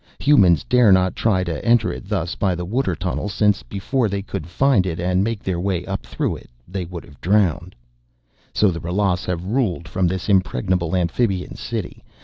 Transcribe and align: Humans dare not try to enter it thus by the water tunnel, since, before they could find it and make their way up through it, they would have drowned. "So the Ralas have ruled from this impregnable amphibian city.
Humans 0.17 0.63
dare 0.63 0.91
not 0.91 1.15
try 1.15 1.43
to 1.43 1.63
enter 1.63 1.91
it 1.93 2.09
thus 2.09 2.33
by 2.33 2.55
the 2.55 2.65
water 2.65 2.95
tunnel, 2.95 3.29
since, 3.29 3.61
before 3.61 4.09
they 4.09 4.23
could 4.23 4.47
find 4.47 4.87
it 4.87 4.99
and 4.99 5.23
make 5.23 5.43
their 5.43 5.59
way 5.59 5.85
up 5.85 6.07
through 6.07 6.35
it, 6.37 6.49
they 6.67 6.85
would 6.85 7.03
have 7.05 7.21
drowned. 7.21 7.75
"So 8.51 8.71
the 8.71 8.81
Ralas 8.81 9.25
have 9.25 9.45
ruled 9.45 9.87
from 9.87 10.07
this 10.07 10.27
impregnable 10.27 10.95
amphibian 10.95 11.53
city. 11.55 12.01